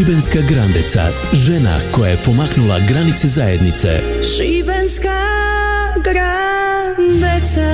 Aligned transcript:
Šibenska 0.00 0.40
Grandeca, 0.48 1.08
žena 1.32 1.78
koja 1.92 2.10
je 2.10 2.16
pomaknula 2.24 2.78
granice 2.88 3.28
zajednice. 3.28 4.00
Šibenska 4.36 5.18
Grandeca 6.04 7.70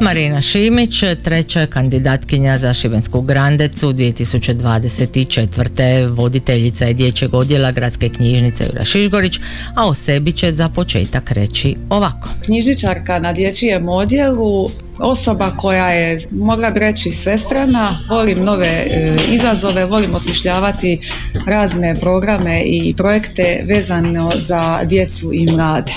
Marina 0.00 0.42
Šimić, 0.42 1.04
treća 1.24 1.60
je 1.60 1.66
kandidatkinja 1.66 2.58
za 2.58 2.74
Šibensku 2.74 3.20
Grandecu 3.20 3.92
2024. 3.92 6.16
Voditeljica 6.16 6.84
je 6.84 6.94
dječjeg 6.94 7.34
odjela 7.34 7.72
Gradske 7.72 8.08
knjižnice 8.08 8.64
Jura 8.64 8.84
Šišgorić, 8.84 9.38
a 9.76 9.88
o 9.88 9.94
sebi 9.94 10.32
će 10.32 10.52
za 10.52 10.68
početak 10.68 11.30
reći 11.30 11.76
ovako. 11.90 12.28
Knjižničarka 12.44 13.18
na 13.18 13.32
dječjem 13.32 13.88
odjelu 13.88 14.68
osoba 14.98 15.50
koja 15.56 15.88
je, 15.88 16.18
mogla 16.30 16.70
bi 16.70 16.80
reći, 16.80 17.10
svestrana, 17.10 17.98
volim 18.08 18.44
nove 18.44 18.66
e, 18.66 19.16
izazove, 19.30 19.84
volim 19.84 20.14
osmišljavati 20.14 21.00
razne 21.46 21.94
programe 21.94 22.62
i 22.64 22.94
projekte 22.96 23.64
vezano 23.64 24.32
za 24.36 24.80
djecu 24.84 25.32
i 25.32 25.46
mlade. 25.46 25.92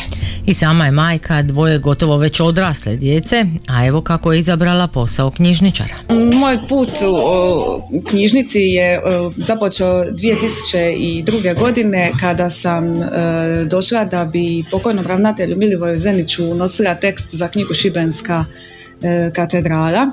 I 0.45 0.53
sama 0.53 0.85
je 0.85 0.91
majka 0.91 1.41
dvoje 1.41 1.79
gotovo 1.79 2.17
već 2.17 2.39
odrasle 2.39 2.95
djece, 2.95 3.45
a 3.67 3.85
evo 3.85 4.01
kako 4.01 4.33
je 4.33 4.39
izabrala 4.39 4.87
posao 4.87 5.31
knjižničara. 5.31 5.95
Moj 6.33 6.57
put 6.69 6.89
u 7.99 8.01
knjižnici 8.09 8.59
je 8.59 8.93
e, 8.93 8.99
započeo 9.35 10.05
2002. 10.05 11.59
godine 11.59 12.11
kada 12.19 12.49
sam 12.49 13.01
e, 13.03 13.07
došla 13.69 14.05
da 14.05 14.25
bi 14.25 14.63
pokojnom 14.71 15.07
ravnatelju 15.07 15.57
Milivoju 15.57 15.99
Zeniću 15.99 16.55
nosila 16.55 16.95
tekst 16.95 17.29
za 17.35 17.47
knjigu 17.47 17.73
Šibenska 17.73 18.45
katedrala 19.35 20.11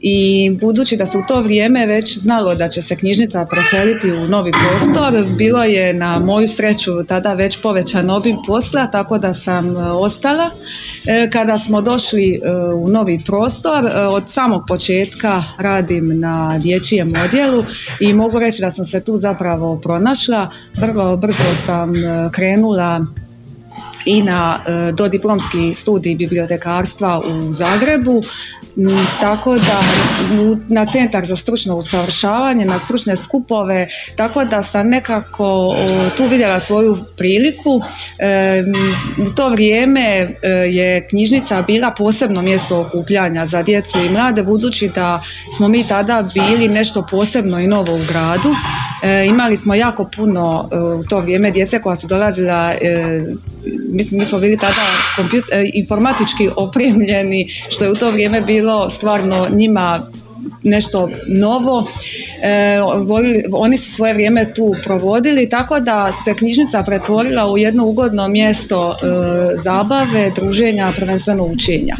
i 0.00 0.50
budući 0.60 0.96
da 0.96 1.06
se 1.06 1.18
u 1.18 1.22
to 1.28 1.40
vrijeme 1.40 1.86
već 1.86 2.18
znalo 2.18 2.54
da 2.54 2.68
će 2.68 2.82
se 2.82 2.96
knjižnica 2.96 3.46
preseliti 3.46 4.12
u 4.12 4.28
novi 4.28 4.52
prostor, 4.52 5.24
bilo 5.38 5.64
je 5.64 5.94
na 5.94 6.18
moju 6.18 6.48
sreću 6.48 7.04
tada 7.08 7.34
već 7.34 7.62
povećan 7.62 8.10
obim 8.10 8.36
posla, 8.46 8.86
tako 8.86 9.18
da 9.18 9.32
sam 9.32 9.76
e, 9.76 9.80
ostala. 9.80 10.50
E, 11.06 11.30
kada 11.30 11.58
smo 11.58 11.80
došli 11.80 12.40
u 12.76 12.88
novi 12.88 13.18
prostor, 13.26 13.84
od 14.08 14.22
samog 14.26 14.62
početka 14.68 15.42
radim 15.58 16.20
na 16.20 16.58
dječjem 16.58 17.08
odjelu 17.24 17.64
i 18.00 18.12
mogu 18.12 18.38
reći 18.38 18.60
da 18.60 18.70
sam 18.70 18.84
se 18.84 19.00
tu 19.00 19.16
zapravo 19.16 19.80
pronašla. 19.80 20.50
Vrlo 20.74 21.16
brzo 21.16 21.54
sam 21.66 21.92
krenula 22.32 23.06
i 24.04 24.22
na 24.22 24.60
e, 24.66 24.92
dodiplomski 24.92 25.74
studij 25.74 26.16
bibliotekarstva 26.16 27.20
u 27.20 27.52
Zagrebu, 27.52 28.22
tako 29.20 29.54
da 29.54 29.82
na 30.68 30.86
centar 30.86 31.26
za 31.26 31.36
stručno 31.36 31.76
usavršavanje, 31.76 32.64
na 32.64 32.78
stručne 32.78 33.16
skupove, 33.16 33.88
tako 34.16 34.44
da 34.44 34.62
sam 34.62 34.88
nekako 34.88 35.76
tu 36.16 36.26
vidjela 36.26 36.60
svoju 36.60 36.98
priliku. 37.16 37.80
E, 38.18 38.64
u 39.18 39.34
to 39.34 39.48
vrijeme 39.48 40.00
e, 40.00 40.48
je 40.48 41.06
knjižnica 41.06 41.62
bila 41.62 41.90
posebno 41.90 42.42
mjesto 42.42 42.80
okupljanja 42.80 43.46
za 43.46 43.62
djecu 43.62 43.98
i 43.98 44.08
mlade, 44.08 44.42
budući 44.42 44.88
da 44.88 45.22
smo 45.56 45.68
mi 45.68 45.86
tada 45.86 46.24
bili 46.34 46.68
nešto 46.68 47.06
posebno 47.10 47.60
i 47.60 47.66
novo 47.66 47.94
u 47.94 48.00
gradu. 48.08 48.54
Imali 49.28 49.56
smo 49.56 49.74
jako 49.74 50.10
puno 50.16 50.68
u 51.00 51.02
to 51.08 51.20
vrijeme 51.20 51.50
djece 51.50 51.82
koja 51.82 51.96
su 51.96 52.06
dolazila 52.06 52.72
mi, 53.88 54.18
mi 54.18 54.24
smo 54.24 54.38
bili 54.38 54.56
tada 54.56 54.82
e, 55.52 55.70
informatički 55.74 56.48
opremljeni, 56.56 57.46
što 57.48 57.84
je 57.84 57.90
u 57.90 57.94
to 57.94 58.10
vrijeme 58.10 58.40
bilo 58.40 58.90
stvarno 58.90 59.48
njima 59.50 60.10
nešto 60.62 61.10
novo. 61.28 61.86
E, 62.44 62.80
oni 63.52 63.76
su 63.76 63.94
svoje 63.94 64.14
vrijeme 64.14 64.52
tu 64.52 64.72
provodili, 64.84 65.48
tako 65.48 65.80
da 65.80 66.12
se 66.24 66.34
knjižnica 66.34 66.82
pretvorila 66.82 67.50
u 67.50 67.58
jedno 67.58 67.86
ugodno 67.86 68.28
mjesto 68.28 68.92
e, 68.92 68.96
zabave, 69.62 70.30
druženja, 70.36 70.86
prvenstveno 70.98 71.44
učenja 71.54 71.96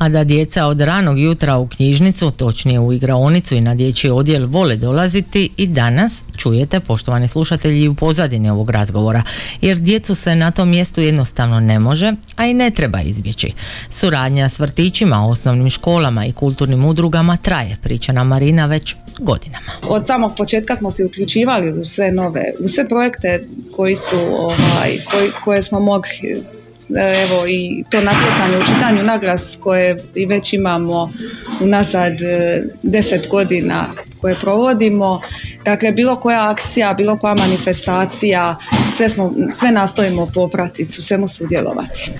a 0.00 0.08
da 0.08 0.24
djeca 0.24 0.66
od 0.66 0.80
ranog 0.80 1.20
jutra 1.20 1.58
u 1.58 1.66
knjižnicu, 1.66 2.30
točnije 2.30 2.80
u 2.80 2.92
igraonicu 2.92 3.54
i 3.54 3.60
na 3.60 3.74
dječji 3.74 4.10
odjel 4.10 4.46
vole 4.46 4.76
dolaziti 4.76 5.50
i 5.56 5.66
danas 5.66 6.22
čujete 6.36 6.80
poštovani 6.80 7.28
slušatelji 7.28 7.88
u 7.88 7.94
pozadini 7.94 8.50
ovog 8.50 8.70
razgovora, 8.70 9.22
jer 9.60 9.78
djecu 9.78 10.14
se 10.14 10.36
na 10.36 10.50
tom 10.50 10.68
mjestu 10.68 11.00
jednostavno 11.00 11.60
ne 11.60 11.78
može, 11.78 12.12
a 12.36 12.46
i 12.46 12.54
ne 12.54 12.70
treba 12.70 13.00
izbjeći. 13.00 13.52
Suradnja 13.90 14.48
s 14.48 14.58
vrtićima, 14.58 15.26
osnovnim 15.28 15.70
školama 15.70 16.26
i 16.26 16.32
kulturnim 16.32 16.84
udrugama 16.84 17.36
traje, 17.36 17.76
priča 17.82 18.12
na 18.12 18.24
Marina 18.24 18.66
već 18.66 18.96
godinama. 19.18 19.72
Od 19.88 20.06
samog 20.06 20.32
početka 20.36 20.76
smo 20.76 20.90
se 20.90 21.04
uključivali 21.04 21.80
u 21.80 21.84
sve 21.84 22.12
nove, 22.12 22.44
u 22.64 22.68
sve 22.68 22.88
projekte 22.88 23.44
koji 23.76 23.96
su, 23.96 24.16
ovaj, 24.38 24.98
koji, 25.10 25.30
koje 25.44 25.62
smo 25.62 25.80
mogli 25.80 26.42
evo 26.88 27.46
i 27.48 27.84
to 27.90 28.00
natjecanje 28.00 28.58
u 28.58 28.74
čitanju 28.74 29.02
naglas 29.02 29.58
koje 29.60 29.96
i 30.14 30.26
već 30.26 30.52
imamo 30.52 31.12
unazad 31.60 32.22
e, 32.22 32.62
deset 32.82 33.28
godina 33.30 33.86
koje 34.20 34.34
provodimo. 34.40 35.20
Dakle, 35.64 35.92
bilo 35.92 36.16
koja 36.16 36.50
akcija, 36.50 36.94
bilo 36.94 37.18
koja 37.18 37.34
manifestacija, 37.34 38.56
sve, 38.96 39.08
smo, 39.08 39.34
sve 39.50 39.70
nastojimo 39.70 40.26
popratiti, 40.34 40.98
u 40.98 41.02
svemu 41.02 41.28
sudjelovati. 41.28 42.12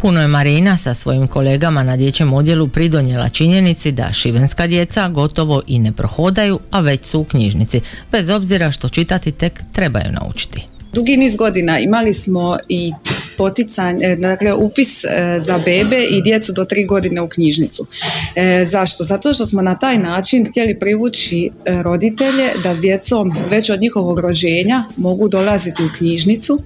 Puno 0.00 0.20
je 0.20 0.28
Marina 0.28 0.76
sa 0.76 0.94
svojim 0.94 1.26
kolegama 1.26 1.82
na 1.82 1.96
dječjem 1.96 2.32
odjelu 2.32 2.68
pridonijela 2.68 3.28
činjenici 3.28 3.92
da 3.92 4.12
šivenska 4.12 4.66
djeca 4.66 5.08
gotovo 5.08 5.62
i 5.66 5.78
ne 5.78 5.92
prohodaju, 5.92 6.60
a 6.70 6.80
već 6.80 7.06
su 7.06 7.20
u 7.20 7.24
knjižnici, 7.24 7.80
bez 8.12 8.28
obzira 8.28 8.70
što 8.70 8.88
čitati 8.88 9.32
tek 9.32 9.62
trebaju 9.72 10.12
naučiti. 10.12 10.73
Dugi 10.94 11.16
niz 11.16 11.36
godina 11.36 11.78
imali 11.78 12.14
smo 12.14 12.56
i 12.68 12.92
poticanje, 13.36 14.06
e, 14.06 14.16
dakle 14.16 14.54
upis 14.54 15.04
e, 15.04 15.08
za 15.40 15.58
bebe 15.64 16.04
i 16.10 16.22
djecu 16.22 16.52
do 16.52 16.64
tri 16.64 16.86
godine 16.86 17.20
u 17.20 17.28
knjižnicu. 17.28 17.86
E, 18.34 18.64
zašto? 18.64 19.04
Zato 19.04 19.32
što 19.32 19.46
smo 19.46 19.62
na 19.62 19.78
taj 19.78 19.98
način 19.98 20.46
htjeli 20.50 20.78
privući 20.78 21.50
roditelje 21.82 22.44
da 22.62 22.74
s 22.74 22.80
djecom 22.80 23.32
već 23.50 23.70
od 23.70 23.80
njihovog 23.80 24.20
rođenja 24.20 24.84
mogu 24.96 25.28
dolaziti 25.28 25.82
u 25.84 25.88
knjižnicu, 25.98 26.58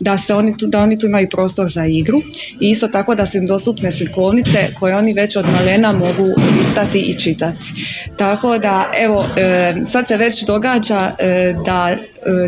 da, 0.00 0.18
se 0.18 0.34
oni 0.34 0.58
tu, 0.58 0.66
da 0.66 0.80
oni 0.80 0.98
tu 0.98 1.06
imaju 1.06 1.28
prostor 1.30 1.70
za 1.70 1.86
igru 1.86 2.22
i 2.60 2.70
isto 2.70 2.88
tako 2.88 3.14
da 3.14 3.26
su 3.26 3.38
im 3.38 3.46
dostupne 3.46 3.92
slikovnice 3.92 4.58
koje 4.78 4.96
oni 4.96 5.12
već 5.12 5.36
od 5.36 5.46
malena 5.52 5.92
mogu 5.92 6.26
listati 6.58 6.98
i 6.98 7.18
čitati. 7.18 7.64
Tako 8.16 8.58
da 8.58 8.90
evo 9.00 9.24
sad 9.90 10.08
se 10.08 10.16
već 10.16 10.44
događa 10.46 11.12
da 11.64 11.96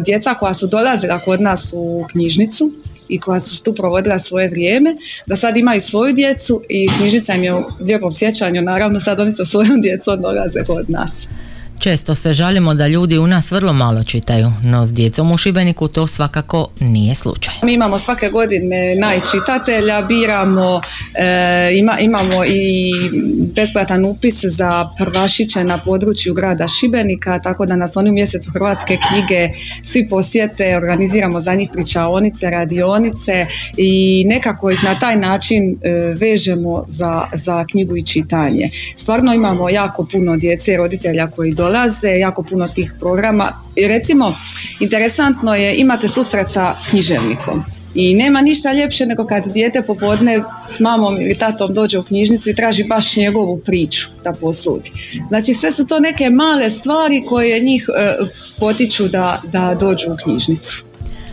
djeca 0.04 0.34
koja 0.34 0.54
su 0.54 0.66
dolazila 0.66 1.18
kod 1.18 1.40
nas 1.40 1.74
u 1.76 2.06
knjižnicu 2.12 2.72
i 3.08 3.20
koja 3.20 3.40
su 3.40 3.62
tu 3.62 3.74
provodila 3.74 4.18
svoje 4.18 4.48
vrijeme, 4.48 4.96
da 5.26 5.36
sad 5.36 5.56
imaju 5.56 5.80
svoju 5.80 6.12
djecu 6.12 6.62
i 6.68 6.88
knjižnica 6.98 7.34
im 7.34 7.44
je 7.44 7.54
u 7.54 7.62
lijepom 7.80 8.12
sjećanju, 8.12 8.62
naravno 8.62 9.00
sad 9.00 9.20
oni 9.20 9.32
sa 9.32 9.44
svojom 9.44 9.80
djecom 9.80 10.20
dolaze 10.20 10.64
kod 10.66 10.90
nas. 10.90 11.28
Često 11.82 12.14
se 12.14 12.32
žalimo 12.32 12.74
da 12.74 12.86
ljudi 12.88 13.18
u 13.18 13.26
nas 13.26 13.50
vrlo 13.50 13.72
malo 13.72 14.04
čitaju, 14.04 14.52
no 14.62 14.86
s 14.86 14.92
djecom 14.94 15.32
u 15.32 15.36
Šibeniku 15.36 15.88
to 15.88 16.06
svakako 16.06 16.68
nije 16.80 17.14
slučaj. 17.14 17.54
Mi 17.62 17.72
imamo 17.72 17.98
svake 17.98 18.28
godine 18.28 18.94
najčitatelja, 18.94 20.02
biramo, 20.08 20.80
e, 21.18 21.70
ima, 21.74 21.98
imamo 22.00 22.44
i 22.44 22.92
besplatan 23.54 24.04
upis 24.04 24.44
za 24.44 24.88
prvašiće 24.98 25.64
na 25.64 25.84
području 25.84 26.34
grada 26.34 26.68
Šibenika, 26.68 27.40
tako 27.40 27.66
da 27.66 27.76
nas 27.76 27.96
oni 27.96 28.10
u 28.10 28.12
mjesecu 28.12 28.50
Hrvatske 28.52 28.98
knjige 29.08 29.48
svi 29.82 30.08
posjete, 30.08 30.76
organiziramo 30.76 31.40
za 31.40 31.54
njih 31.54 31.70
pričaonice, 31.72 32.50
radionice 32.50 33.46
i 33.76 34.24
nekako 34.28 34.70
ih 34.70 34.84
na 34.84 34.98
taj 34.98 35.16
način 35.16 35.62
e, 35.82 35.90
vežemo 36.20 36.84
za, 36.88 37.24
za 37.34 37.64
knjigu 37.64 37.96
i 37.96 38.02
čitanje. 38.02 38.68
Stvarno 38.96 39.34
imamo 39.34 39.70
jako 39.70 40.06
puno 40.12 40.36
djece 40.36 40.72
i 40.72 40.76
roditelja 40.76 41.26
koji 41.26 41.54
dolaze 41.54 41.71
dolaze, 41.72 42.18
jako 42.18 42.42
puno 42.42 42.68
tih 42.68 42.94
programa. 43.00 43.52
I 43.76 43.88
recimo, 43.88 44.34
interesantno 44.80 45.54
je, 45.54 45.76
imate 45.76 46.08
susret 46.08 46.50
sa 46.50 46.74
književnikom. 46.90 47.64
I 47.94 48.14
nema 48.14 48.40
ništa 48.40 48.72
ljepše 48.72 49.06
nego 49.06 49.26
kad 49.26 49.46
dijete 49.46 49.82
popodne 49.82 50.42
s 50.68 50.80
mamom 50.80 51.20
ili 51.20 51.34
tatom 51.34 51.74
dođe 51.74 51.98
u 51.98 52.02
knjižnicu 52.02 52.50
i 52.50 52.54
traži 52.54 52.84
baš 52.84 53.16
njegovu 53.16 53.58
priču 53.58 54.08
da 54.24 54.32
posudi. 54.32 54.90
Znači 55.28 55.54
sve 55.54 55.70
su 55.70 55.86
to 55.86 56.00
neke 56.00 56.30
male 56.30 56.70
stvari 56.70 57.22
koje 57.28 57.60
njih 57.60 57.86
e, 57.88 58.16
potiču 58.60 59.08
da, 59.08 59.40
da 59.52 59.76
dođu 59.80 60.12
u 60.12 60.16
knjižnicu. 60.24 60.84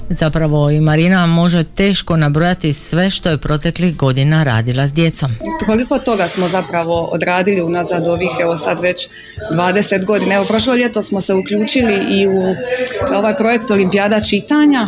Zapravo 0.10 0.70
i 0.70 0.80
Marina 0.82 1.26
može 1.26 1.64
teško 1.64 2.18
nabrojati 2.18 2.74
sve 2.74 3.10
što 3.10 3.30
je 3.30 3.38
proteklih 3.38 3.98
godina 3.98 4.44
radila 4.44 4.88
s 4.88 4.94
djecom. 4.94 5.30
Koliko 5.66 6.00
toga 6.00 6.28
smo 6.28 6.48
zapravo 6.48 7.04
odradili 7.04 7.62
unazad 7.62 8.08
ovih, 8.08 8.30
evo 8.42 8.58
sad 8.58 8.80
već 8.80 9.08
20 9.54 10.06
godina. 10.06 10.36
Evo 10.36 10.46
prošlo 10.46 10.76
ljeto 10.76 11.02
smo 11.02 11.22
se 11.22 11.34
uključili 11.34 11.94
i 12.12 12.28
u 12.28 12.56
ovaj 13.16 13.36
projekt 13.36 13.72
Olimpijada 13.72 14.20
čitanja 14.20 14.88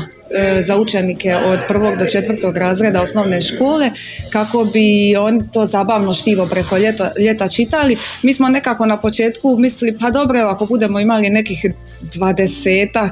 za 0.62 0.78
učenike 0.78 1.36
od 1.36 1.60
prvog 1.68 1.98
do 1.98 2.06
četvrtog 2.06 2.57
razreda 2.57 3.01
osnovne 3.01 3.42
škole 3.42 3.92
kako 4.30 4.63
bi 4.63 5.16
oni 5.16 5.42
to 5.54 5.66
zabavno 5.66 6.13
štivo 6.13 6.45
preko 6.45 6.78
ljeta, 6.78 7.12
ljeta 7.19 7.48
čitali. 7.48 7.98
Mi 8.24 8.33
smo 8.33 8.50
nekako 8.50 8.86
na 8.86 8.98
početku 8.98 9.57
mislili 9.60 9.98
pa 10.00 10.10
dobro 10.10 10.39
ako 10.39 10.66
budemo 10.66 11.00
imali 11.00 11.30
nekih 11.30 11.66
dvadesetak 12.01 13.12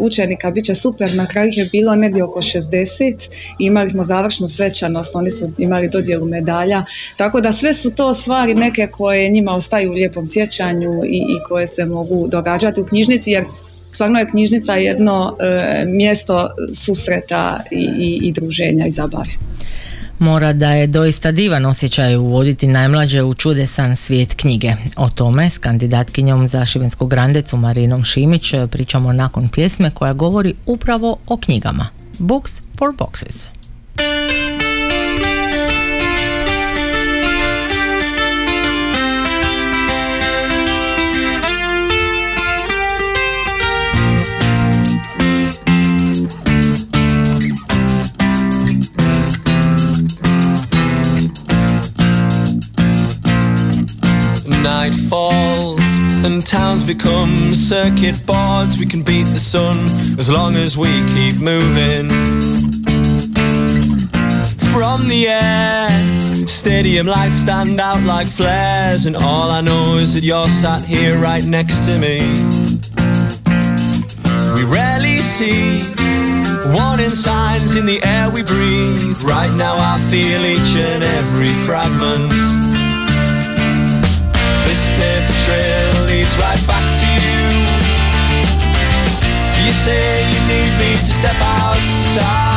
učenika 0.00 0.50
bit 0.50 0.64
će 0.64 0.74
super, 0.74 1.08
na 1.14 1.26
kraju 1.26 1.50
je 1.52 1.68
bilo 1.72 1.94
negdje 1.94 2.24
oko 2.24 2.40
60 2.40 3.28
i 3.58 3.64
imali 3.64 3.88
smo 3.88 4.04
završnu 4.04 4.48
svečanost, 4.48 5.16
oni 5.16 5.30
su 5.30 5.50
imali 5.58 5.88
dodjelu 5.88 6.26
medalja, 6.26 6.84
tako 7.16 7.40
da 7.40 7.52
sve 7.52 7.74
su 7.74 7.90
to 7.90 8.14
stvari 8.14 8.54
neke 8.54 8.86
koje 8.86 9.28
njima 9.28 9.54
ostaju 9.54 9.90
u 9.90 9.94
lijepom 9.94 10.26
sjećanju 10.26 11.04
i, 11.04 11.16
i 11.16 11.44
koje 11.48 11.66
se 11.66 11.84
mogu 11.84 12.28
događati 12.28 12.80
u 12.80 12.86
knjižnici 12.86 13.30
jer 13.30 13.44
stvarno 13.94 14.18
je 14.18 14.30
knjižnica 14.30 14.74
jedno 14.74 15.36
e, 15.40 15.84
mjesto 15.86 16.48
susreta 16.74 17.60
i, 17.70 17.88
i, 17.98 18.20
i 18.22 18.32
druženja 18.32 18.86
i 18.86 18.90
zabave. 18.90 19.30
Mora 20.18 20.52
da 20.52 20.72
je 20.72 20.86
doista 20.86 21.32
divan 21.32 21.66
osjećaj 21.66 22.16
uvoditi 22.16 22.66
najmlađe 22.66 23.22
u 23.22 23.34
čudesan 23.34 23.96
svijet 23.96 24.34
knjige. 24.34 24.72
O 24.96 25.08
tome 25.08 25.50
s 25.50 25.58
kandidatkinjom 25.58 26.48
za 26.48 26.66
Šibensku 26.66 27.06
grandecu 27.06 27.56
Marinom 27.56 28.04
Šimić 28.04 28.54
pričamo 28.70 29.12
nakon 29.12 29.48
pjesme 29.48 29.90
koja 29.90 30.12
govori 30.12 30.54
upravo 30.66 31.16
o 31.26 31.36
knjigama. 31.36 31.88
Books 32.18 32.62
for 32.78 32.92
Boxes. 32.98 33.48
Become 56.82 57.34
circuit 57.52 58.24
boards. 58.26 58.78
We 58.78 58.86
can 58.86 59.02
beat 59.02 59.26
the 59.26 59.38
sun 59.38 59.86
as 60.18 60.28
long 60.28 60.54
as 60.54 60.76
we 60.76 60.88
keep 61.14 61.40
moving. 61.40 62.08
From 64.72 65.06
the 65.08 65.26
air, 65.28 66.46
stadium 66.48 67.06
lights 67.06 67.36
stand 67.36 67.78
out 67.80 68.02
like 68.02 68.26
flares, 68.26 69.06
and 69.06 69.14
all 69.14 69.50
I 69.50 69.60
know 69.60 69.96
is 69.96 70.14
that 70.14 70.24
you're 70.24 70.48
sat 70.48 70.82
here 70.82 71.18
right 71.18 71.44
next 71.44 71.86
to 71.86 71.98
me. 71.98 72.18
We 74.56 74.64
rarely 74.64 75.20
see 75.20 75.82
warning 76.74 77.14
signs 77.14 77.76
in 77.76 77.86
the 77.86 78.00
air 78.02 78.30
we 78.30 78.42
breathe. 78.42 79.22
Right 79.22 79.52
now, 79.56 79.76
I 79.76 79.98
feel 80.10 80.44
each 80.44 80.74
and 80.76 81.04
every 81.04 81.52
fragment 81.66 82.73
right 86.38 86.62
back 86.66 86.86
to 87.00 87.06
you. 87.24 87.40
You 89.64 89.72
say 89.72 90.24
you 90.32 90.40
need 90.46 90.72
me 90.78 90.90
to 90.92 91.12
step 91.20 91.36
outside. 91.40 92.53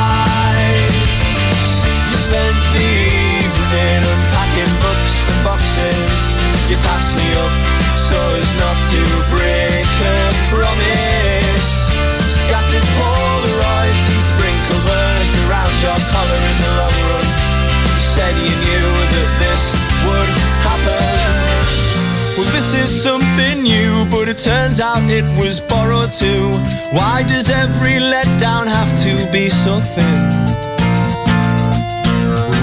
Is 22.87 23.03
something 23.03 23.63
new, 23.63 24.05
but 24.09 24.29
it 24.29 24.37
turns 24.37 24.79
out 24.79 25.11
it 25.11 25.27
was 25.37 25.59
borrowed 25.59 26.13
too. 26.13 26.47
Why 26.95 27.21
does 27.27 27.49
every 27.49 27.99
letdown 27.99 28.65
have 28.65 28.87
to 29.03 29.29
be 29.29 29.49
so 29.49 29.81
thin? 29.81 30.15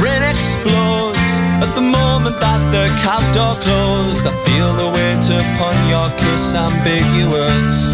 Rain 0.00 0.24
explodes 0.24 1.34
at 1.60 1.74
the 1.74 1.84
moment 1.84 2.40
that 2.40 2.62
the 2.72 2.88
cab 3.04 3.20
door 3.36 3.52
closed. 3.60 4.24
I 4.24 4.32
feel 4.48 4.72
the 4.80 4.88
weight 4.96 5.28
upon 5.28 5.76
your 5.92 6.08
kiss 6.16 6.54
ambiguous. 6.56 7.92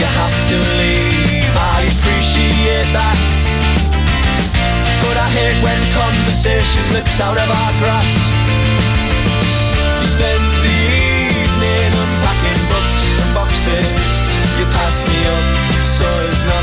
You 0.00 0.08
have 0.20 0.36
to 0.48 0.56
leave, 0.80 1.52
I 1.52 1.84
appreciate 1.92 2.88
that. 2.96 3.20
But 5.04 5.16
I 5.20 5.28
hate 5.36 5.60
when 5.60 5.80
conversation 5.92 6.82
slips 6.88 7.20
out 7.20 7.36
of 7.36 7.48
our 7.50 7.72
grasp 7.76 8.69
You 14.60 14.66
pass 14.66 15.02
me 15.08 15.18
up. 15.24 15.86
So 15.86 16.04
as 16.04 16.44
not 16.44 16.59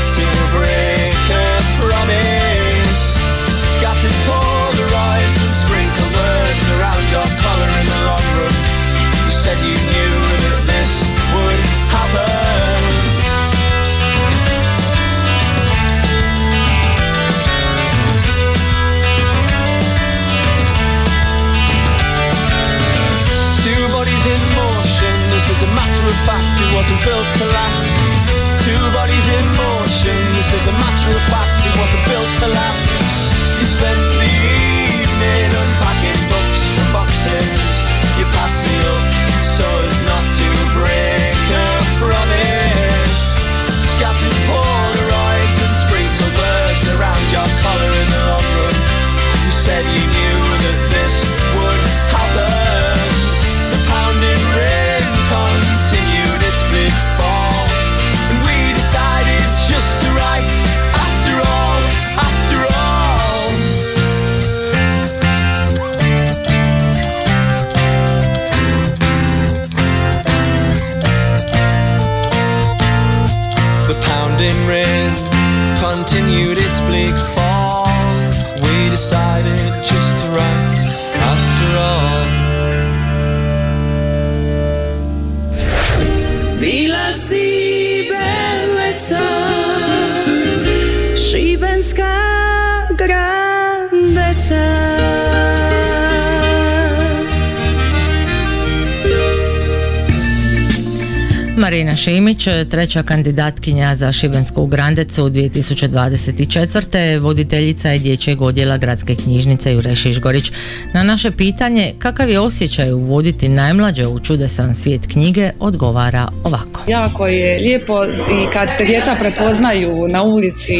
Marina 101.58 101.96
Šimić, 101.96 102.48
treća 102.70 103.02
kandidatkinja 103.02 103.96
za 103.96 104.12
Šibensku 104.12 104.66
Grandecu 104.66 105.22
2024. 105.22 107.20
voditeljica 107.20 107.88
je 107.88 107.98
dječjeg 107.98 108.42
odjela 108.42 108.76
gradske 108.76 109.14
knjižnice 109.14 109.72
Jure 109.72 109.94
Šišgorić. 109.94 110.52
Na 110.94 111.02
naše 111.02 111.30
pitanje 111.30 111.94
kakav 111.98 112.30
je 112.30 112.40
osjećaj 112.40 112.92
uvoditi 112.92 113.48
najmlađe 113.48 114.06
u 114.06 114.20
čudesan 114.20 114.74
svijet 114.74 115.06
knjige 115.06 115.50
odgovara 115.60 116.28
ovako. 116.44 116.80
Jako 116.88 117.26
je 117.26 117.60
lijepo 117.60 118.04
i 118.04 118.52
kad 118.52 118.78
te 118.78 118.84
djeca 118.84 119.16
prepoznaju 119.20 120.08
na 120.08 120.22
ulici 120.22 120.78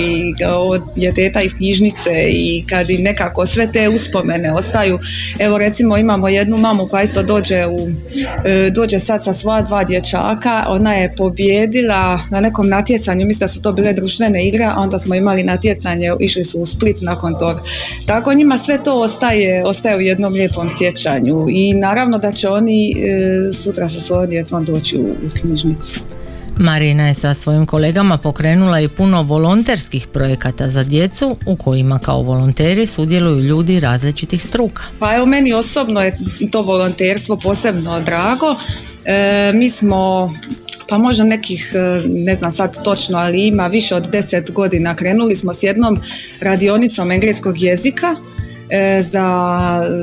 od 0.56 0.82
djeteta 0.96 1.42
iz 1.42 1.52
knjižnice 1.54 2.10
i 2.28 2.64
kad 2.68 2.90
im 2.90 3.02
nekako 3.02 3.46
sve 3.46 3.72
te 3.72 3.88
uspomene 3.88 4.52
ostaju. 4.52 4.98
Evo 5.38 5.58
recimo 5.58 5.96
imamo 5.96 6.28
jednu 6.28 6.56
mamu 6.56 6.86
koja 6.86 7.02
isto 7.02 7.22
dođe, 7.22 7.66
u, 7.66 7.90
e, 8.44 8.70
dođe 8.70 8.98
sad 8.98 9.24
sa 9.24 9.32
svoja 9.32 9.62
dva 9.62 9.84
dječaka 9.84 10.67
ona 10.68 10.94
je 10.94 11.14
pobjedila 11.16 12.20
na 12.30 12.40
nekom 12.40 12.68
natjecanju, 12.68 13.26
mislim 13.26 13.44
da 13.44 13.48
su 13.48 13.62
to 13.62 13.72
bile 13.72 13.92
društvene 13.92 14.48
igre, 14.48 14.64
a 14.64 14.74
onda 14.80 14.98
smo 14.98 15.14
imali 15.14 15.44
natjecanje, 15.44 16.12
išli 16.20 16.44
su 16.44 16.60
u 16.60 16.66
Split 16.66 16.96
nakon 17.00 17.38
toga. 17.38 17.62
Tako 18.06 18.34
njima 18.34 18.58
sve 18.58 18.82
to 18.82 19.00
ostaje, 19.00 19.64
ostaje 19.66 19.96
u 19.96 20.00
jednom 20.00 20.32
lijepom 20.32 20.68
sjećanju 20.78 21.46
i 21.50 21.74
naravno 21.74 22.18
da 22.18 22.30
će 22.30 22.48
oni 22.48 22.90
e, 22.90 23.52
sutra 23.52 23.88
sa 23.88 24.00
svojom 24.00 24.30
djecom 24.30 24.64
doći 24.64 24.98
u, 24.98 25.02
u 25.02 25.30
knjižnicu. 25.40 26.00
Marina 26.58 27.06
je 27.06 27.14
sa 27.14 27.34
svojim 27.34 27.66
kolegama 27.66 28.18
pokrenula 28.18 28.80
i 28.80 28.88
puno 28.88 29.22
volonterskih 29.22 30.06
projekata 30.06 30.68
za 30.68 30.84
djecu 30.84 31.36
u 31.46 31.56
kojima 31.56 31.98
kao 31.98 32.22
volonteri 32.22 32.86
sudjeluju 32.86 33.40
ljudi 33.40 33.80
različitih 33.80 34.44
struka. 34.44 34.82
Pa 34.98 35.16
evo 35.16 35.26
meni 35.26 35.52
osobno 35.52 36.02
je 36.02 36.16
to 36.52 36.62
volonterstvo 36.62 37.36
posebno 37.36 38.00
drago. 38.00 38.56
E, 39.08 39.52
mi 39.54 39.68
smo 39.70 40.32
pa 40.88 40.98
možda 40.98 41.24
nekih, 41.24 41.72
e, 41.74 42.00
ne 42.08 42.34
znam 42.34 42.52
sad 42.52 42.84
točno, 42.84 43.18
ali 43.18 43.46
ima 43.46 43.66
više 43.66 43.94
od 43.94 44.08
deset 44.10 44.52
godina 44.52 44.96
krenuli 44.96 45.34
smo 45.34 45.54
s 45.54 45.62
jednom 45.62 46.00
radionicom 46.40 47.10
engleskog 47.10 47.62
jezika 47.62 48.16
e, 48.70 49.02
za 49.02 49.28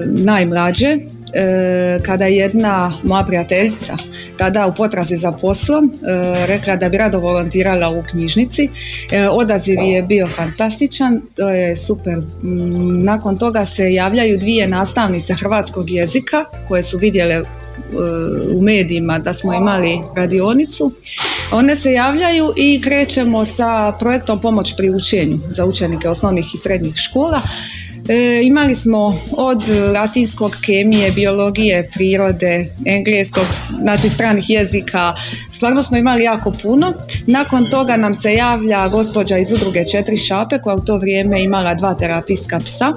najmlađe 0.06 0.88
e, 1.34 2.00
kada 2.06 2.26
je 2.26 2.36
jedna 2.36 2.94
moja 3.04 3.24
prijateljica 3.24 3.98
tada 4.38 4.68
u 4.68 4.74
potrazi 4.74 5.18
za 5.18 5.32
poslom 5.32 5.86
e, 5.86 6.46
rekla 6.46 6.76
da 6.76 6.90
bi 6.90 6.98
rado 6.98 7.20
volontirala 7.20 7.90
u 7.90 8.04
knjižnici. 8.10 8.70
E, 9.12 9.30
odaziv 9.30 9.80
je 9.80 10.02
bio 10.02 10.28
fantastičan, 10.28 11.22
to 11.36 11.50
je 11.50 11.76
super. 11.76 12.18
Mm, 12.18 13.04
Nakon 13.04 13.38
toga 13.38 13.66
se 13.66 13.94
javljaju 13.94 14.38
dvije 14.38 14.68
nastavnice 14.68 15.34
hrvatskog 15.34 15.90
jezika 15.90 16.46
koje 16.68 16.84
su 16.84 16.98
vidjele 16.98 17.44
u 18.54 18.62
medijima 18.62 19.20
da 19.20 19.34
smo 19.34 19.54
imali 19.54 20.00
radionicu. 20.16 20.92
One 21.52 21.76
se 21.76 21.92
javljaju 21.92 22.54
i 22.58 22.82
krećemo 22.82 23.46
sa 23.46 23.94
projektom 24.00 24.42
pomoć 24.42 24.74
pri 24.78 24.90
učenju 24.90 25.40
za 25.50 25.66
učenike 25.66 26.10
osnovnih 26.10 26.46
i 26.56 26.58
srednjih 26.58 26.96
škola. 26.96 27.42
E, 28.10 28.42
imali 28.44 28.76
smo 28.76 29.20
od 29.32 29.70
latinskog, 29.94 30.52
kemije, 30.66 31.12
biologije, 31.12 31.90
prirode, 31.94 32.66
engleskog, 32.86 33.46
znači 33.82 34.10
stranih 34.10 34.50
jezika, 34.50 35.14
stvarno 35.52 35.84
smo 35.84 35.98
imali 35.98 36.24
jako 36.24 36.54
puno. 36.64 36.94
Nakon 37.28 37.70
toga 37.70 37.98
nam 37.98 38.16
se 38.16 38.34
javlja 38.34 38.88
gospođa 38.88 39.38
iz 39.38 39.52
udruge 39.52 39.84
Četiri 39.92 40.18
šape 40.18 40.60
koja 40.60 40.76
u 40.76 40.80
to 40.86 40.98
vrijeme 40.98 41.44
imala 41.44 41.74
dva 41.74 41.94
terapijska 41.94 42.60
psa. 42.60 42.94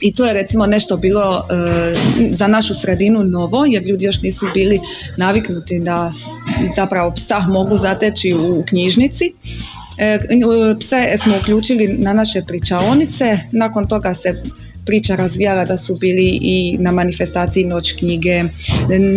I 0.00 0.12
to 0.12 0.24
je 0.24 0.34
recimo 0.34 0.66
nešto 0.66 0.96
bilo 0.96 1.46
e, 1.50 1.92
za 2.30 2.46
našu 2.46 2.74
sredinu 2.74 3.24
novo 3.24 3.64
jer 3.64 3.84
ljudi 3.84 4.04
još 4.04 4.22
nisu 4.22 4.46
bili 4.54 4.80
naviknuti 5.16 5.78
da 5.78 6.12
zapravo 6.76 7.12
psa 7.12 7.40
mogu 7.40 7.76
zateći 7.76 8.34
u 8.34 8.64
knjižnici. 8.68 9.32
E, 9.98 10.18
pse 10.80 11.16
smo 11.22 11.36
uključili 11.42 11.88
na 11.88 12.12
naše 12.12 12.42
pričaonice, 12.46 13.38
nakon 13.52 13.88
toga 13.88 14.14
se 14.14 14.42
priča 14.86 15.14
razvijala 15.14 15.64
da 15.64 15.76
su 15.76 15.96
bili 15.96 16.38
i 16.42 16.76
na 16.80 16.92
manifestaciji 16.92 17.64
Noć 17.64 17.92
knjige, 17.92 18.42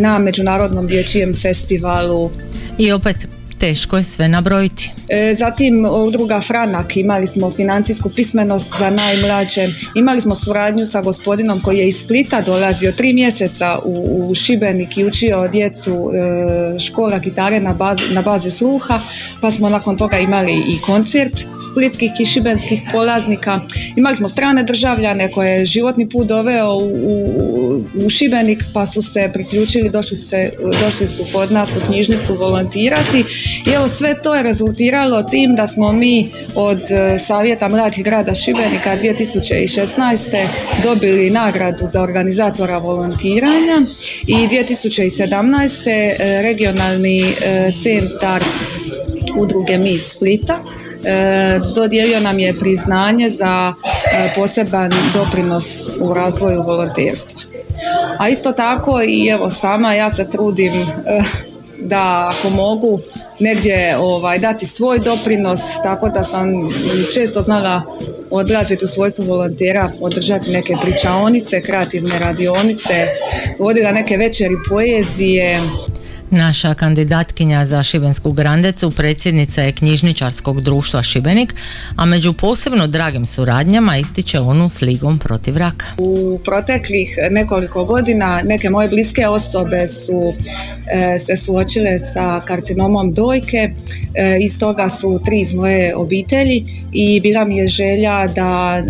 na 0.02 0.20
Međunarodnom 0.20 0.88
dječjem 0.88 1.34
festivalu. 1.34 2.32
I 2.78 2.92
opet 2.92 3.28
teško 3.58 3.98
je 3.98 4.04
sve 4.04 4.28
nabrojiti. 4.28 4.92
E, 5.10 5.34
zatim 5.34 5.86
udruga 5.86 6.42
Franak, 6.42 6.98
imali 6.98 7.28
smo 7.28 7.52
financijsku 7.52 8.10
pismenost 8.10 8.70
za 8.80 8.90
najmlađe, 8.90 9.68
imali 9.96 10.22
smo 10.22 10.36
suradnju 10.36 10.86
sa 10.86 11.02
gospodinom 11.02 11.62
koji 11.62 11.78
je 11.78 11.88
iz 11.88 12.00
Splita 12.00 12.42
dolazio 12.42 12.92
tri 12.92 13.14
mjeseca 13.14 13.80
u, 13.84 14.28
u 14.30 14.36
Šibenik 14.36 14.98
i 14.98 15.06
učio 15.06 15.48
djecu 15.48 16.12
e, 16.14 16.80
škola 16.80 17.20
gitare 17.20 17.60
na 17.60 17.74
bazi, 17.74 18.04
na 18.12 18.22
bazi 18.22 18.52
sluha, 18.52 19.00
pa 19.42 19.52
smo 19.52 19.70
nakon 19.70 19.98
toga 19.98 20.18
imali 20.18 20.54
i 20.54 20.82
koncert 20.86 21.34
splitskih 21.72 22.12
i 22.20 22.26
šibenskih 22.26 22.82
polaznika. 22.92 23.60
Imali 23.96 24.16
smo 24.16 24.28
strane 24.28 24.64
državljane 24.64 25.32
koje 25.32 25.50
je 25.50 25.66
životni 25.66 26.10
put 26.10 26.28
doveo 26.28 26.74
u, 26.74 26.88
u, 27.04 27.84
u 28.06 28.10
Šibenik 28.10 28.64
pa 28.74 28.86
su 28.86 29.02
se 29.02 29.30
priključili, 29.34 29.90
došli, 29.90 30.18
se, 30.18 30.52
došli 30.84 31.08
su 31.08 31.24
kod 31.34 31.52
nas 31.52 31.76
u 31.76 31.80
knjižnicu 31.92 32.34
volontirati 32.40 33.24
i 33.66 33.70
evo 33.76 33.88
sve 33.88 34.22
to 34.22 34.36
je 34.36 34.44
rezultiralo 34.44 35.24
tim 35.24 35.56
da 35.56 35.68
smo 35.68 35.92
mi 35.92 36.26
od 36.56 36.92
e, 36.92 37.18
Savjeta 37.20 37.70
mladih 37.70 38.04
grada 38.04 38.34
Šibenika 38.34 38.98
2016. 39.02 40.38
dobili 40.84 41.30
nagradu 41.30 41.86
za 41.86 42.02
organizatora 42.02 42.78
volontiranja 42.78 43.82
i 44.28 44.36
2017. 44.36 45.90
e, 45.90 46.42
regionalni 46.42 47.20
e, 47.20 47.24
centar 47.72 48.42
udruge 49.38 49.78
Mi 49.78 49.98
Splita 49.98 50.58
dodijelio 51.76 52.20
nam 52.20 52.40
je 52.40 52.60
priznanje 52.60 53.30
za 53.30 53.74
poseban 54.36 54.92
doprinos 55.14 55.82
u 56.02 56.14
razvoju 56.14 56.64
volonterstva. 56.64 57.42
A 58.20 58.30
isto 58.30 58.52
tako 58.52 59.02
i 59.02 59.28
evo 59.28 59.50
sama 59.50 59.94
ja 59.94 60.10
se 60.10 60.30
trudim 60.30 60.72
da 61.80 62.30
ako 62.32 62.50
mogu 62.50 63.00
negdje 63.40 63.98
ovaj, 64.00 64.40
dati 64.40 64.66
svoj 64.66 65.00
doprinos, 65.00 65.60
tako 65.84 66.10
da 66.10 66.24
sam 66.24 66.48
često 67.14 67.42
znala 67.42 67.82
odlaziti 68.32 68.86
u 68.86 68.88
svojstvu 68.88 69.26
volontera, 69.26 69.90
održati 70.02 70.52
neke 70.52 70.74
pričaonice, 70.84 71.62
kreativne 71.62 72.20
radionice, 72.20 73.08
vodila 73.60 73.92
neke 73.92 74.18
večeri 74.18 74.56
poezije, 74.70 75.58
Naša 76.32 76.74
kandidatkinja 76.74 77.66
za 77.66 77.84
Šibensku 77.84 78.32
grandecu 78.32 78.92
predsjednica 78.92 79.62
je 79.62 79.72
knjižničarskog 79.72 80.62
društva 80.62 81.04
Šibenik, 81.04 81.56
a 81.96 82.06
među 82.06 82.34
posebno 82.34 82.88
dragim 82.88 83.26
suradnjama 83.26 83.98
ističe 83.98 84.40
onu 84.40 84.70
s 84.70 84.82
Ligom 84.82 85.20
protiv 85.20 85.58
raka. 85.58 85.86
U 85.98 86.40
proteklih 86.46 87.18
nekoliko 87.32 87.86
godina 87.86 88.42
neke 88.44 88.70
moje 88.70 88.90
bliske 88.90 89.28
osobe 89.28 89.88
su 89.88 90.34
e, 90.92 91.20
se 91.20 91.36
suočile 91.36 92.00
sa 92.00 92.42
karcinomom 92.46 93.14
dojke, 93.14 93.72
e, 94.14 94.38
iz 94.42 94.60
toga 94.60 94.90
su 94.90 95.22
tri 95.26 95.40
iz 95.40 95.54
moje 95.54 95.96
obitelji 95.96 96.66
i 96.92 97.20
bila 97.20 97.46
mi 97.46 97.58
je 97.58 97.68
želja 97.68 98.28
da 98.36 98.78
e, 98.78 98.84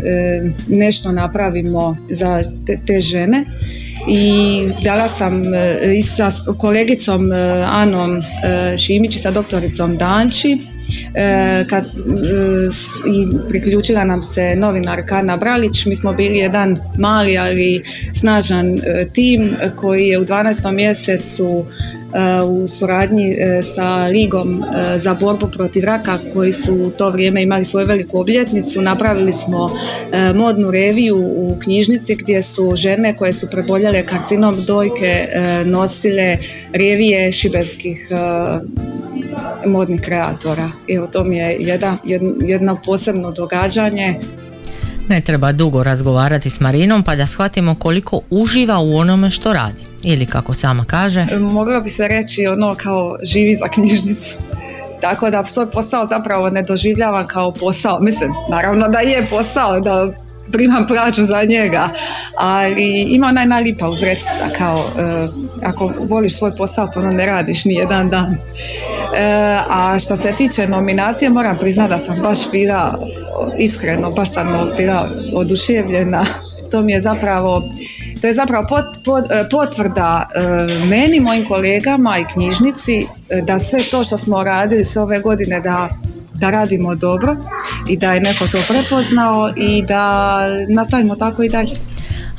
nešto 0.68 1.12
napravimo 1.12 1.98
za 2.10 2.42
te, 2.66 2.80
te 2.86 3.02
žene 3.02 3.46
i 4.08 4.68
dala 4.84 5.08
sam 5.08 5.54
e, 5.54 5.98
i 5.98 6.02
sa 6.02 6.30
kolegicom 6.58 7.32
e, 7.32 7.36
Anom 7.68 8.18
e, 8.18 8.78
Šimić 8.78 9.16
i 9.16 9.20
sa 9.20 9.32
doktoricom 9.32 9.98
Danči 9.98 10.58
kad, 11.70 11.86
i 13.08 13.48
priključila 13.50 14.04
nam 14.04 14.22
se 14.22 14.56
novinarka 14.56 15.16
Ana 15.16 15.38
Bralić. 15.38 15.86
Mi 15.86 15.96
smo 15.96 16.14
bili 16.14 16.38
jedan 16.38 16.78
mali 16.98 17.38
ali 17.38 17.84
snažan 18.14 18.80
tim 19.14 19.56
koji 19.76 20.08
je 20.08 20.20
u 20.20 20.26
12. 20.26 20.72
mjesecu 20.72 21.66
u 22.50 22.68
suradnji 22.68 23.32
e, 23.32 23.62
sa 23.62 24.06
Ligom 24.06 24.64
e, 24.64 25.00
za 25.00 25.14
borbu 25.14 25.48
protiv 25.48 25.84
raka 25.84 26.20
koji 26.34 26.52
su 26.52 26.76
u 26.76 26.92
to 26.92 27.10
vrijeme 27.10 27.44
imali 27.44 27.66
svoju 27.66 27.88
veliku 27.88 28.20
obljetnicu. 28.20 28.82
Napravili 28.82 29.32
smo 29.34 29.70
e, 30.12 30.34
modnu 30.34 30.72
reviju 30.72 31.18
u 31.36 31.58
knjižnici 31.64 32.16
gdje 32.16 32.42
su 32.42 32.76
žene 32.76 33.16
koje 33.16 33.34
su 33.34 33.48
preboljele 33.52 34.06
karcinom 34.06 34.56
dojke 34.68 35.28
nosile 35.66 36.38
revije 36.74 37.32
šibenskih 37.32 38.10
modnih 39.66 40.02
kreatora. 40.02 40.72
Evo 40.88 41.08
to 41.08 41.24
mi 41.24 41.38
je 41.38 41.58
jedno, 41.60 41.98
jedno 42.42 42.80
posebno 42.86 43.32
događanje 43.32 44.20
Ne 45.10 45.22
treba 45.22 45.52
dugo 45.52 45.84
razgovarati 45.84 46.50
s 46.50 46.60
Marinom 46.60 47.04
pa 47.04 47.16
da 47.16 47.28
shvatimo 47.28 47.76
koliko 47.76 48.22
uživa 48.30 48.80
u 48.80 48.98
onome 48.98 49.32
što 49.32 49.54
radi. 49.54 49.84
Ili 50.04 50.26
kako 50.26 50.54
sama 50.54 50.86
kaže, 50.86 51.26
moglo 51.42 51.82
bi 51.82 51.90
se 51.90 52.08
reći 52.08 52.48
ono 52.48 52.76
kao 52.76 53.18
živi 53.24 53.54
za 53.54 53.68
knjižnicu. 53.68 54.38
Tako 55.02 55.30
da 55.30 55.46
svoj 55.46 55.72
posao 55.72 56.06
zapravo 56.06 56.50
ne 56.50 56.62
doživljavam 56.62 57.28
kao 57.28 57.52
posao. 57.52 58.00
Mislim, 58.00 58.32
naravno 58.50 58.88
da 58.88 59.00
je 59.00 59.28
posao, 59.30 59.80
da 59.80 60.14
primam 60.52 60.88
plaću 60.88 61.24
za 61.24 61.44
njega, 61.44 61.90
ali 62.38 63.02
ima 63.02 63.28
onaj 63.28 63.46
najlipa 63.46 63.90
uzrečica 63.90 64.50
kao 64.58 64.78
e, 64.78 65.28
ako 65.64 65.92
voliš 66.10 66.38
svoj 66.38 66.56
posao 66.56 66.90
pa 66.94 67.02
ne 67.02 67.26
radiš 67.26 67.66
ni 67.66 67.74
jedan 67.74 68.10
dan. 68.10 68.34
E, 68.34 68.40
a 69.70 70.00
što 70.00 70.16
se 70.16 70.32
tiče 70.38 70.68
nominacije 70.68 71.30
moram 71.30 71.58
priznati 71.58 71.90
da 71.90 72.00
sam 72.00 72.20
baš 72.24 72.38
bila 72.52 73.00
iskreno, 73.60 74.12
baš 74.12 74.34
sam 74.34 74.70
bila 74.78 75.10
oduševljena. 75.34 76.26
To 76.72 76.82
mi 76.82 76.92
je 76.92 77.02
zapravo 77.02 77.64
to 78.22 78.28
je 78.28 78.34
zapravo 78.34 78.66
pot, 78.70 78.86
pot, 79.06 79.24
e, 79.32 79.50
potvrda 79.50 80.30
e, 80.36 80.88
meni, 80.90 81.20
mojim 81.20 81.46
kolegama 81.46 82.18
i 82.18 82.26
knjižnici 82.34 83.08
e, 83.30 83.42
da 83.42 83.60
sve 83.60 83.80
to 83.92 84.04
što 84.04 84.18
smo 84.18 84.44
radili 84.44 84.84
sve 84.84 85.02
ove 85.02 85.20
godine 85.20 85.60
da, 85.60 85.90
da 86.34 86.50
radimo 86.50 86.96
dobro 86.96 87.36
i 87.90 87.98
da 87.98 88.14
je 88.14 88.22
neko 88.22 88.48
to 88.48 88.58
prepoznao 88.68 89.50
i 89.58 89.84
da 89.88 90.40
nastavimo 90.70 91.16
tako 91.16 91.44
i 91.44 91.50
dalje. 91.50 91.76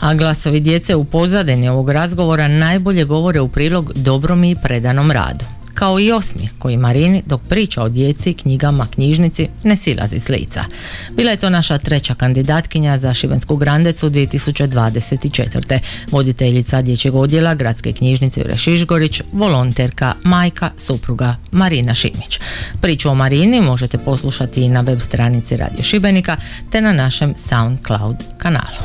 a 0.01 0.15
glasovi 0.15 0.61
djece 0.61 0.97
u 0.97 1.05
pozadini 1.05 1.69
ovog 1.69 1.91
razgovora 1.91 2.49
najbolje 2.49 3.05
govore 3.05 3.41
u 3.41 3.49
prilog 3.49 3.93
dobrom 3.95 4.45
i 4.45 4.57
predanom 4.63 5.11
radu. 5.11 5.58
Kao 5.79 6.01
i 6.01 6.13
osmijeh 6.13 6.51
koji 6.59 6.77
Marini 6.77 7.23
dok 7.27 7.41
priča 7.49 7.83
o 7.83 7.89
djeci, 7.89 8.35
knjigama, 8.35 8.87
knjižnici 8.87 9.49
ne 9.63 9.77
silazi 9.77 10.21
s 10.21 10.29
lica. 10.29 10.65
Bila 11.11 11.31
je 11.31 11.37
to 11.37 11.51
naša 11.51 11.79
treća 11.79 12.15
kandidatkinja 12.15 12.99
za 12.99 13.15
Šibensku 13.15 13.57
Grandecu 13.57 14.11
2024. 14.11 15.79
Voditeljica 16.11 16.83
dječjeg 16.83 17.15
odjela 17.15 17.55
Gradske 17.55 17.93
knjižnice 17.93 18.41
Jure 18.41 18.57
Šišgorić, 18.57 19.23
volonterka, 19.33 20.15
majka, 20.23 20.71
supruga 20.79 21.37
Marina 21.53 21.95
Šimić. 21.95 22.41
Priču 22.81 23.11
o 23.11 23.15
Marini 23.15 23.61
možete 23.61 23.99
poslušati 23.99 24.63
i 24.63 24.69
na 24.69 24.81
web 24.81 25.01
stranici 25.01 25.57
Radio 25.57 25.83
Šibenika 25.83 26.37
te 26.73 26.81
na 26.81 26.93
našem 26.93 27.35
SoundCloud 27.49 28.17
kanalu. 28.39 28.79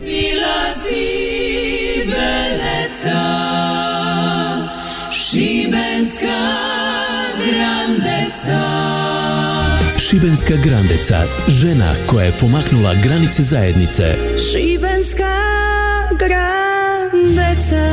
Bila 0.00 1.29
Šibenska 10.10 10.54
Grandeca, 10.64 11.22
žena 11.48 11.94
koja 12.06 12.24
je 12.24 12.32
pomaknula 12.40 12.94
granice 13.02 13.42
zajednice. 13.42 14.14
Šibenska 14.52 15.34
grandeca 16.18 17.84